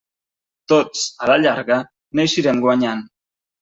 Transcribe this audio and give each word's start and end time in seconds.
Tots, 0.73 1.03
a 1.27 1.31
la 1.33 1.37
llarga, 1.45 1.79
n'eixirem 2.19 2.67
guanyant. 2.69 3.09